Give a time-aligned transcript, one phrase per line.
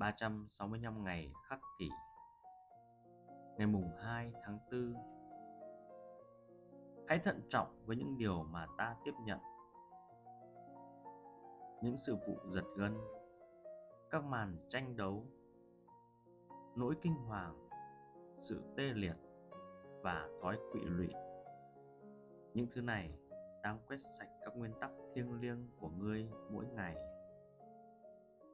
[0.00, 1.90] 365 ngày khắc kỷ.
[3.56, 4.94] Ngày mùng 2 tháng 4
[7.08, 9.38] Hãy thận trọng với những điều mà ta tiếp nhận.
[11.82, 12.98] Những sự vụ giật gân.
[14.10, 15.26] Các màn tranh đấu.
[16.76, 17.68] Nỗi kinh hoàng,
[18.40, 19.16] Sự tê liệt
[20.02, 21.08] Và thói quỵ lụy.
[22.54, 23.10] Những thứ này
[23.62, 26.96] đang quét sạch các nguyên tắc thiêng liêng của ngươi mỗi ngày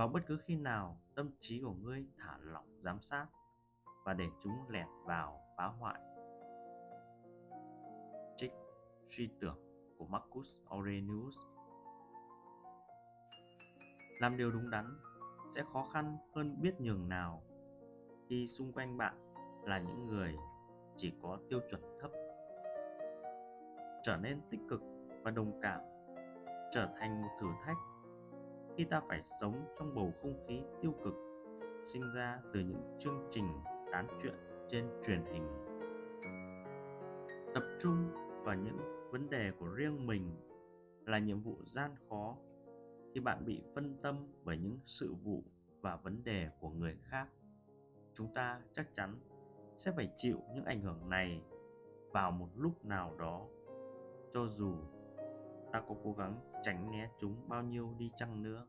[0.00, 3.26] vào bất cứ khi nào tâm trí của ngươi thả lỏng giám sát
[4.04, 6.00] và để chúng lẹt vào phá hoại.
[8.36, 8.52] Trích
[9.16, 9.58] suy tưởng
[9.98, 11.34] của Marcus Aurelius.
[14.20, 14.98] Làm điều đúng đắn
[15.54, 17.42] sẽ khó khăn hơn biết nhường nào
[18.28, 19.14] khi xung quanh bạn
[19.62, 20.36] là những người
[20.96, 22.10] chỉ có tiêu chuẩn thấp.
[24.04, 24.80] Trở nên tích cực
[25.22, 25.80] và đồng cảm,
[26.72, 27.76] trở thành một thử thách
[28.80, 31.14] khi ta phải sống trong bầu không khí tiêu cực,
[31.86, 33.48] sinh ra từ những chương trình
[33.92, 34.34] tán chuyện
[34.70, 35.46] trên truyền hình.
[37.54, 38.10] Tập trung
[38.44, 38.78] vào những
[39.10, 40.30] vấn đề của riêng mình
[41.06, 42.36] là nhiệm vụ gian khó
[43.14, 45.44] khi bạn bị phân tâm bởi những sự vụ
[45.80, 47.28] và vấn đề của người khác.
[48.14, 49.18] Chúng ta chắc chắn
[49.76, 51.42] sẽ phải chịu những ảnh hưởng này
[52.12, 53.46] vào một lúc nào đó,
[54.34, 54.74] cho dù
[55.72, 58.66] ta có cố gắng tránh né chúng bao nhiêu đi chăng nữa.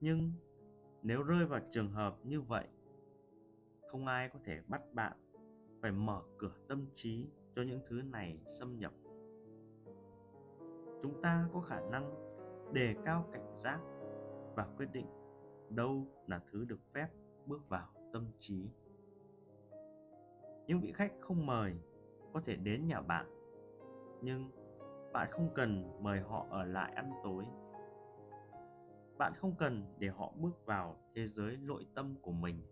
[0.00, 0.32] Nhưng
[1.02, 2.68] nếu rơi vào trường hợp như vậy,
[3.90, 5.16] không ai có thể bắt bạn
[5.80, 7.26] phải mở cửa tâm trí
[7.56, 8.92] cho những thứ này xâm nhập.
[11.02, 12.14] Chúng ta có khả năng
[12.72, 13.80] đề cao cảnh giác
[14.54, 15.06] và quyết định
[15.68, 17.08] đâu là thứ được phép
[17.46, 18.68] bước vào tâm trí.
[20.66, 21.74] Những vị khách không mời
[22.32, 23.26] có thể đến nhà bạn,
[24.22, 24.50] nhưng
[25.12, 27.44] bạn không cần mời họ ở lại ăn tối.
[29.18, 32.62] Bạn không cần để họ bước vào thế giới nội tâm của mình.